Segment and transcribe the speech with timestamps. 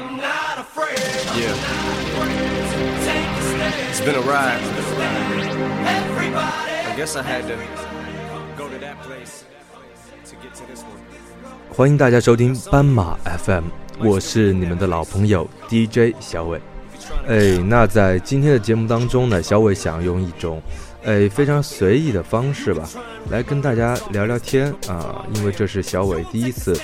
[0.00, 1.52] Yeah.
[3.90, 4.60] It's been a ride.
[6.86, 7.56] I guess I had to
[8.56, 9.44] go to that place
[10.24, 10.98] to get to this one.
[11.68, 13.64] 欢迎大家收听斑马 FM，
[13.98, 16.58] 我是你们的老朋友 DJ 小伟。
[17.28, 20.62] 哎，那在今天的节目当中呢，小伟想用一种，
[21.04, 22.88] 哎非常随意的方式吧，
[23.30, 26.74] 来跟大家聊聊天啊，因为这是小伟第一次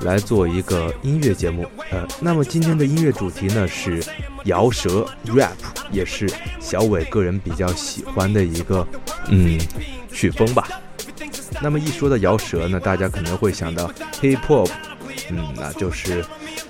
[0.00, 1.66] 来做一个音乐节目。
[1.90, 4.02] 呃，那么今天的音乐主题呢是
[4.44, 5.52] 摇舌 rap，
[5.90, 6.30] 也是
[6.60, 8.86] 小伟个人比较喜欢的一个
[9.28, 9.58] 嗯
[10.12, 10.68] 曲风吧。
[11.62, 14.70] 那么一说到摇舌呢，大家可能会想到 hip hop，
[15.30, 16.24] 嗯，那就是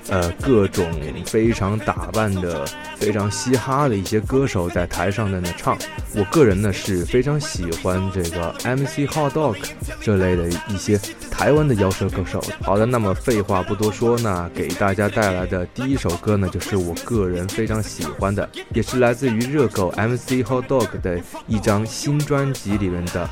[0.08, 0.88] 呃各种
[1.26, 2.66] 非常打扮的、
[2.96, 5.76] 非常嘻哈的一些歌手在台上在那唱。
[6.14, 9.56] 我个人呢是非常喜欢这个 MC Hot Dog
[10.00, 10.98] 这类的一些
[11.30, 12.42] 台湾的摇舌歌手。
[12.62, 23.28] 好的，那么废话不多说呢，给大家带来的第一首歌呢，就是我个人非常喜欢的，也是来自于热狗 MC Hot Dog 的一张新专辑里面的。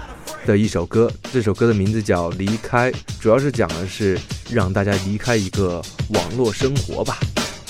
[0.47, 4.19] 的一首歌，这首歌的名字叫《离开》，主要是讲的是
[4.50, 7.19] 让大家离开一个网络生活吧。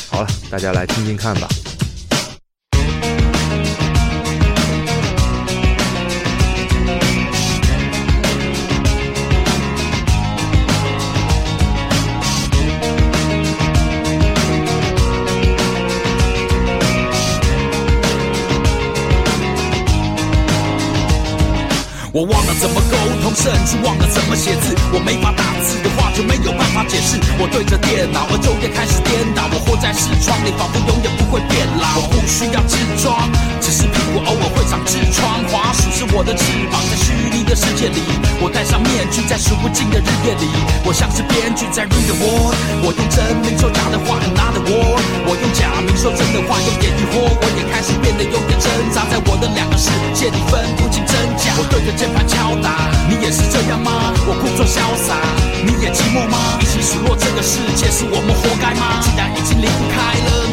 [0.08, 1.48] 好了，大家来听听看吧。
[22.14, 22.94] 我忘了怎么沟
[23.26, 24.70] 通，甚至忘了怎么写字。
[24.94, 27.18] 我没法打字的话，就没有办法解释。
[27.42, 29.50] 我对着电脑，而昼夜开始颠倒。
[29.50, 31.98] 我活在视窗里，仿佛永远不会变老。
[31.98, 33.18] 我不需要自装，
[33.58, 35.42] 只是屁股偶尔会长痔疮。
[35.50, 37.98] 滑鼠是我的翅膀，在虚拟的世界里，
[38.38, 40.46] 我戴上面具，在数不尽的日夜里，
[40.86, 42.54] 我像是编剧在 read the word。
[42.86, 45.02] 我用真名说假的话，another word。
[45.26, 47.26] 我用假名说真的话，用点疑惑。
[47.26, 50.62] 我也开始变得有点挣扎，在我的两个世界里分
[54.66, 55.16] 潇洒，
[55.64, 56.58] 你也寂寞吗？
[56.60, 59.00] 一起数落这个世界，是我们活该吗？
[59.02, 60.43] 既然已经离不开了，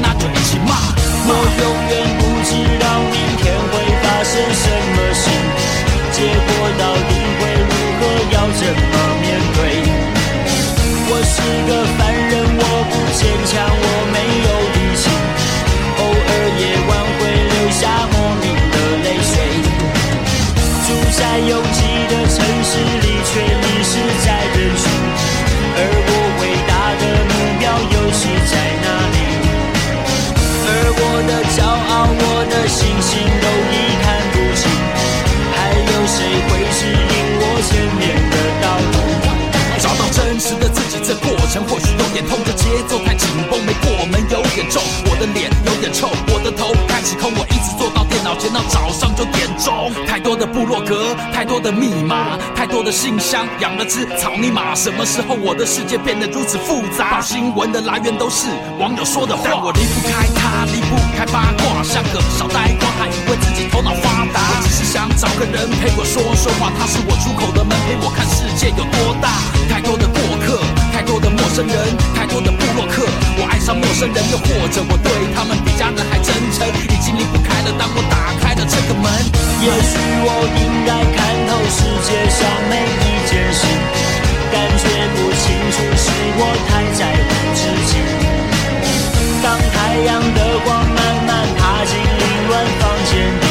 [45.91, 49.91] 臭，我的头开始空，我一直坐到电脑前到早上九点钟。
[50.07, 54.74] 太多的部落格，太多的密码，太多的信箱，养了只草泥马。
[54.75, 57.12] 什么时候我的世界变得如此复杂？
[57.12, 58.47] 报新闻的来源都是
[58.79, 64.40] 网友说的话，但我离不开他，离不开八卦，像个小呆瓜，还以为自己头脑发达。
[64.40, 69.29] 我只是想找个人陪我说说话，他是我出口的门，陪我看世界有多大。
[69.69, 70.59] 太多的过客，
[70.91, 71.75] 太多的陌生人，
[72.13, 73.08] 太多的部落客。
[73.40, 75.81] 我爱上陌生人，又或者我对他们比家
[82.11, 83.63] 界上每一件事，
[84.51, 84.83] 感觉
[85.16, 87.91] 不清楚是我太在乎自己。
[89.41, 92.51] 当太阳的光慢慢爬进凌乱
[92.81, 93.47] 房间里，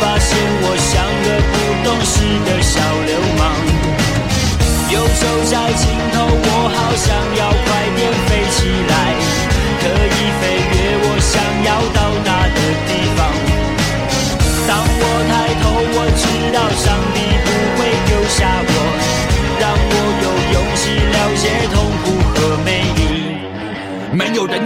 [0.00, 0.28] 发现
[0.60, 0.90] 我像
[1.22, 1.54] 个不
[1.86, 2.74] 懂事的小
[3.06, 3.40] 流氓。
[4.90, 7.06] 右手在尽头，我好想
[7.38, 7.40] 要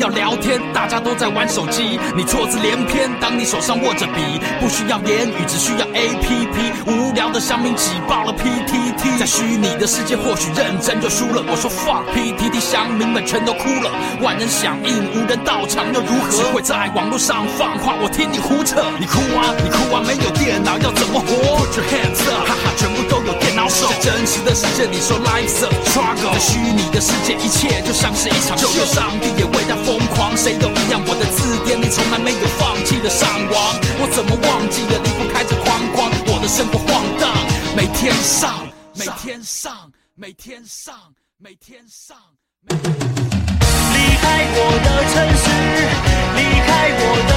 [0.03, 1.97] 要聊天，大家都在玩手机。
[2.17, 6.91] 你错字连篇，当你手上握着笔，不需要言语，只需要 A P P。
[6.91, 11.41] 无聊的乡民挤爆了 P T T，在虚拟的世界或许认真就输了。
[11.47, 13.93] 我说 fuck P T T，乡民们全都哭了。
[14.21, 16.31] 万人响应，无人到场又如何？
[16.35, 18.83] 只会在网络上放话，我听你胡扯。
[18.99, 21.31] 你哭啊，你哭啊，没有电脑要怎么活
[21.63, 23.87] ？Put your hands up，哈哈，全部都有电脑手。
[23.87, 28.67] 在真实的世界里说 life's a struggle，在虚拟的世界一切就像是一场秀。
[28.67, 37.29] 就连上帝也为他疯狂谁都一样我的字典里从来没有放弃的上网我怎么忘记了离不开这框框我的生活晃荡
[37.77, 38.67] 每天上
[38.97, 40.95] 每天上每天上
[41.37, 42.17] 每天上。
[42.71, 42.79] 离
[44.17, 44.25] 开
[44.55, 45.47] 我的城市
[46.37, 47.33] 离开我的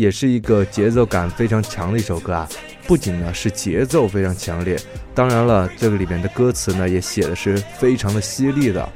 [0.00, 2.48] 也是一个节奏感非常强的一首歌啊。
[2.86, 4.76] 不仅呢是节奏非常强烈，
[5.14, 8.88] 当然了，这个里面的歌词呢也写的是非常的犀利的。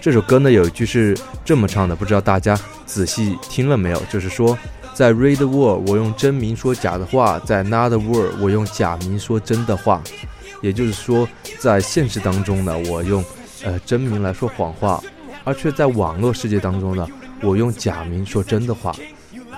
[0.00, 4.00] 这首歌呢有一句是这么唱的，不知道大家仔细听了没有？
[4.10, 4.56] 就是说，
[4.94, 10.02] 在 Read World 我用真名说假的话，在 Another World 我用假名说真的话。
[10.60, 11.28] 也就是说，
[11.58, 13.24] 在现实当中呢，我用
[13.64, 15.02] 呃真名来说谎话，
[15.44, 17.08] 而却在网络世界当中呢，
[17.42, 18.94] 我用假名说真的话。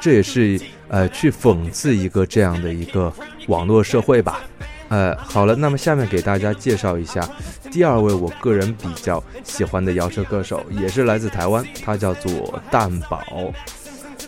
[0.01, 3.13] 这也是呃去讽刺一个这样的一个
[3.49, 4.41] 网络社会吧。
[4.89, 7.29] 呃，好了，那么下面给大家介绍一下
[7.71, 13.23] 第二位我个人比较喜欢的摇舌歌手，也是来自台湾，他叫做蛋宝。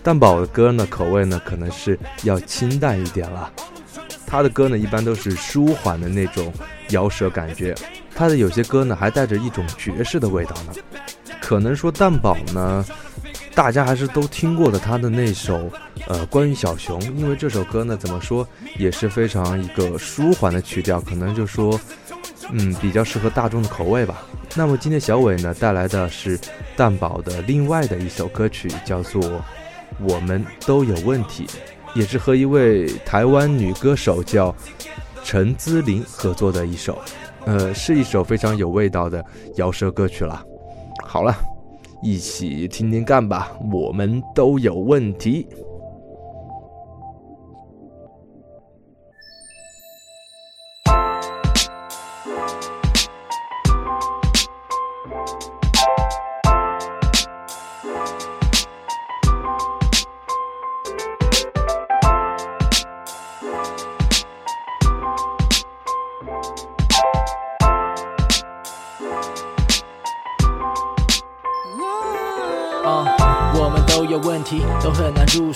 [0.05, 3.51] 蛋宝的歌呢，口味呢可能是要清淡一点了。
[4.25, 6.53] 他的歌呢，一般都是舒缓的那种
[6.91, 7.75] 摇舌感觉。
[8.15, 10.75] 他的有些歌呢，还带着一种爵士的味道呢。
[11.41, 12.85] 可能说蛋宝呢。
[13.55, 15.71] 大家还是都听过的他的那首，
[16.07, 18.47] 呃，关于小熊，因为这首歌呢，怎么说
[18.79, 21.79] 也是非常一个舒缓的曲调，可能就说，
[22.51, 24.23] 嗯，比较适合大众的口味吧。
[24.55, 26.39] 那么今天小伟呢带来的是
[26.77, 29.23] 蛋宝的另外的一首歌曲，叫做
[30.01, 31.47] 《我们都有问题》，
[31.95, 34.55] 也是和一位台湾女歌手叫
[35.25, 36.99] 陈姿琳合作的一首，
[37.45, 39.23] 呃，是一首非常有味道的
[39.57, 40.43] 摇舌歌曲了。
[41.05, 41.52] 好了。
[42.03, 45.47] 一起听听看吧，我们都有问题。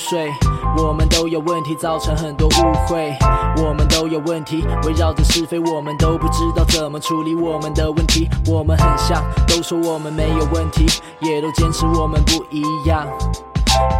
[0.08, 0.32] 睡，
[0.79, 3.12] 我们都有问题，造成很多误会。
[3.56, 8.29] 我们都有问题，围绕着是非，我们都不知道怎么处理我们的问题。
[8.47, 10.87] 我们很像，都说我们没有问题，
[11.20, 13.05] 也都坚持我们不一样。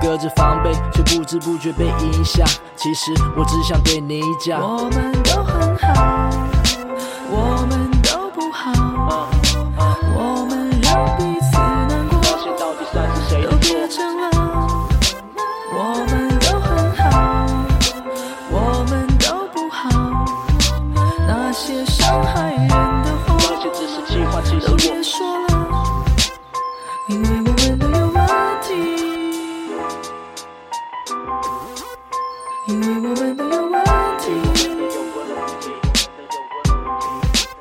[0.00, 2.47] 隔着防备，却不知不觉被影响。
[2.76, 6.15] 其实我只想对你讲，我们都很好，
[21.87, 25.47] 伤害人的话，就只是计划进行都别说了，
[27.09, 28.16] 因为我们都有问
[28.62, 28.69] 题，
[32.69, 33.85] 因为我们都有问
[34.19, 34.33] 题。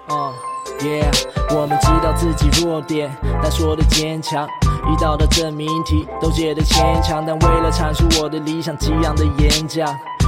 [0.08, 0.34] 哦、
[0.80, 1.12] uh,，Yeah，
[1.56, 4.48] 我们知道自己弱点，但说的坚强。
[4.88, 9.88] 遇到的证明题都解的牵强，但为了阐述我的理想，激昂的演讲，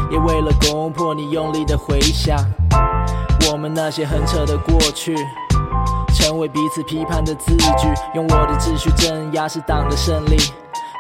[0.10, 2.36] 也为了攻破你用力的回想。
[3.78, 5.16] 那些很扯的过去，
[6.16, 10.36] 成为彼此批判的字句，用我的秩序镇压是党的胜利。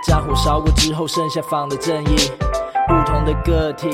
[0.06, 2.16] 战火烧过之后，剩下仿的正义。
[2.88, 3.90] 不同的个体，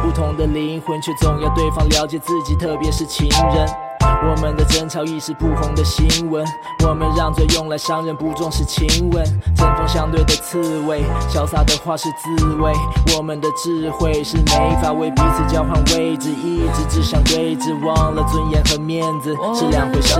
[0.00, 3.68] 不同的灵魂，却总要对方了解自己，特别是情人。
[4.02, 6.44] 我们的争吵一时不红的新闻，
[6.86, 12.72] 我们让嘴用来伤人，不重视亲吻，针锋相对的刺猬，潇洒的话是滋味。
[13.16, 20.14] 我们的智慧是没法为彼此交换位置，一直只想对峙，忘了尊严和面子是两回事。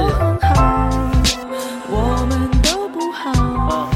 [1.94, 3.88] 我们都不好，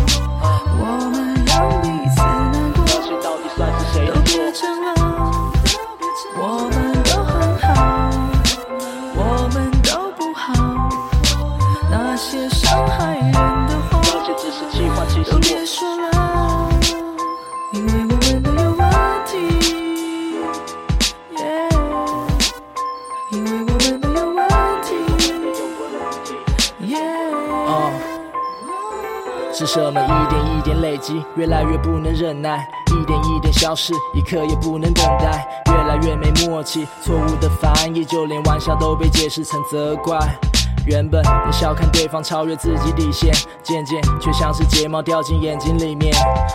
[0.78, 2.85] 我们让彼此难过，
[3.23, 4.96] 到底算是谁的错？
[29.58, 40.18] 是什么一点一点累积，越来越不能忍耐，一点一点消失，一刻也不能等待，越来越没默契，错误的翻译，就连玩笑都被解释成责怪。
[40.87, 46.14] 原本能笑看对方超越自己底线，渐渐却像是睫毛掉进眼睛里面。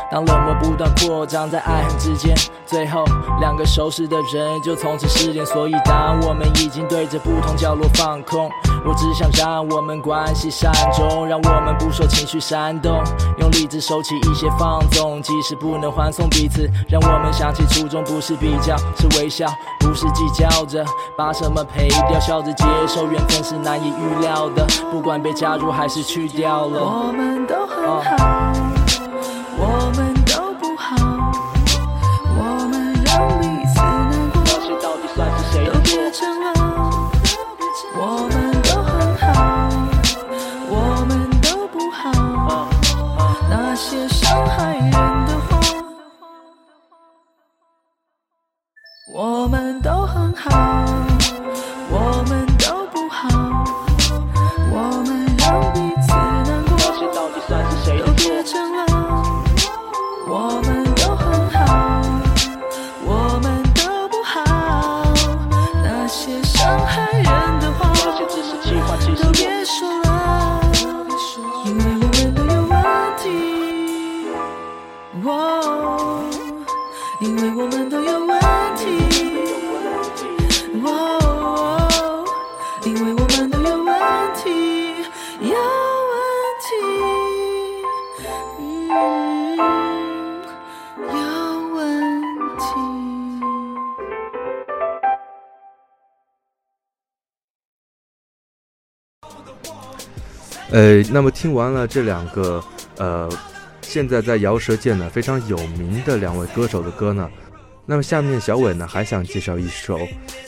[0.09, 2.33] 当冷漠不断扩张在爱恨之间，
[2.65, 3.03] 最后
[3.41, 5.45] 两个熟识的人就从此失联。
[5.45, 8.49] 所以当我们已经对着不同角落放空，
[8.85, 13.03] 我只想让我们关系善终，让我们不受情绪煽动，
[13.39, 15.21] 用理智收起一些放纵。
[15.21, 19.45] 即使不能欢送彼此，让我们想起初衷不是比较，是微笑，
[19.79, 20.85] 不是计较着
[21.17, 24.20] 把什么赔掉，笑着接受缘分是难以预。
[24.20, 28.40] 料的，不管被加入还是去掉了，我们都很好，
[69.63, 70.00] 其
[100.71, 102.63] 呃，那么听完了这两个
[102.97, 103.29] 呃，
[103.81, 107.29] 现在在饶舌界呢非常有名的两位歌手的歌呢，
[107.85, 109.99] 那么下面小伟呢还想介绍一首，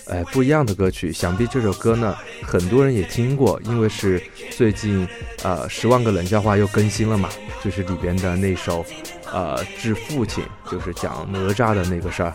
[0.07, 1.11] 呃不一样的歌曲。
[1.11, 5.05] 想必这首歌呢很多人也听过，因为是最近
[5.43, 7.29] 呃《十万个冷笑话》又更新了嘛，
[7.61, 8.85] 就是里边的那首
[9.29, 12.33] 呃致父亲，就是讲哪吒的那个事儿。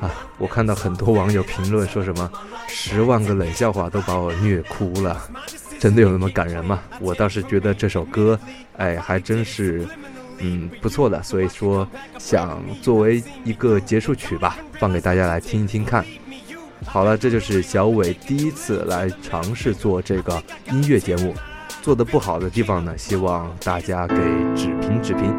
[0.00, 2.30] 啊，我看到很多网友评论说什么
[2.68, 5.22] 十万个冷笑话都把我虐哭了，
[5.84, 6.80] 真的有那么感人吗？
[6.98, 8.40] 我倒是觉得这首歌，
[8.78, 9.86] 哎，还真是，
[10.38, 11.22] 嗯，不错的。
[11.22, 11.86] 所以说，
[12.18, 16.02] 想作为一个结束曲吧，放给大家来听一听看。
[16.86, 21.34] 好了，这就是小伟第一次来尝试做这个音乐节目，
[21.82, 24.14] 做的不好的地方呢，希望大家给
[24.56, 25.33] 指评指评。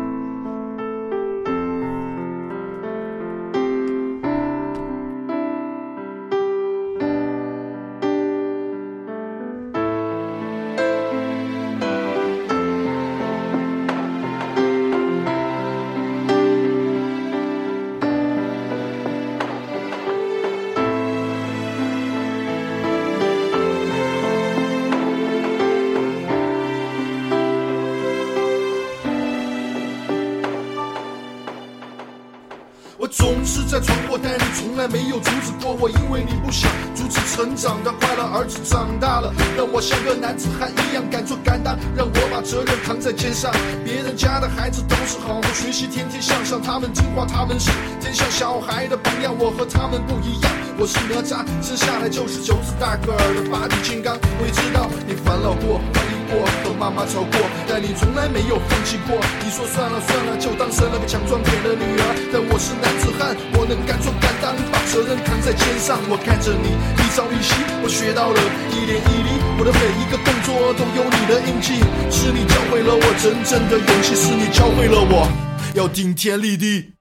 [34.76, 38.24] 从来没有阻止过我，因为你不想阻止成长的快乐。
[38.24, 41.02] 儿子长大了，让我像个男子汉一样。
[41.10, 43.50] 敢做敢当，让我把责任扛在肩上。
[43.86, 49.34] 别人家的孩子都是好好学习，天天向上，他们听话，他们是天下小孩的榜样。
[49.40, 54.20] 我和他们不一样，我是哪吒，生下来就是九子大个儿的八臂金刚。
[54.42, 57.36] 我也知道你烦恼过，怀疑过，和妈妈吵过，
[57.68, 59.18] 但你从来没有放弃过。
[59.44, 62.04] 你说算了算了，就当生了个强壮点的女儿。
[62.34, 66.00] 但我是男子汉，我能敢做敢当，把责任扛在肩上。
[66.10, 67.54] 我看着你一朝一夕，
[67.84, 68.40] 我学到了
[68.74, 71.80] 一点一滴，我的每一个动作都有你的印记。
[72.10, 75.28] 是你教会了我真正的勇气，是你教会了我
[75.74, 76.95] 要顶天立地。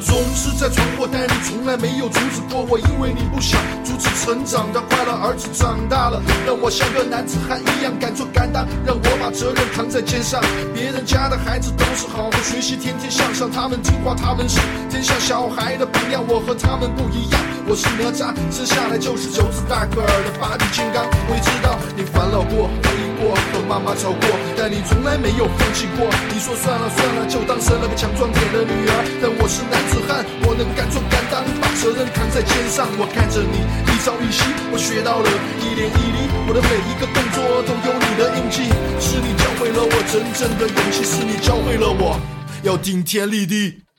[0.00, 5.12] 总是在闯祸，但你从来没有阻止过我，因为你不想阻止成长的快乐。
[5.12, 10.40] 儿子长大了，让我像个男子汉一样敢做敢当，让我把责任扛在肩上。
[10.72, 14.58] 别人家的孩子都是好好学习，天天向上，他们听话，他们是
[14.90, 16.20] 天下小孩的榜样。
[16.26, 21.06] 我和他们不一样，我是哪吒，生下来就是九子大个儿的八臂金刚。
[21.06, 24.26] 我也知道你烦恼过，怀疑过，和妈妈吵过，
[24.58, 26.10] 但你从来没有放弃过。
[26.34, 28.94] 你说算了算了，就当生了个强壮点的女儿。
[29.22, 32.90] 但我是男子汉，我能敢做敢当，把责任扛在肩上。
[32.98, 34.42] 我看着你一朝一夕，
[34.74, 35.30] 我学到了
[35.62, 38.66] 一点一滴，我的每一个动作都有你的印记。
[38.98, 42.20] 是你教会了我真正的勇气，是你教会了我
[42.62, 43.89] 要顶天立地。